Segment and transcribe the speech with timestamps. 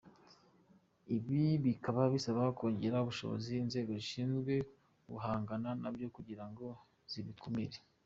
[1.15, 4.53] I bi bikaba bisaba kongerera ubushobozi inzego zishinzwe
[5.11, 6.67] guhangana nabyo kugira ngo
[7.11, 7.77] zibikumire.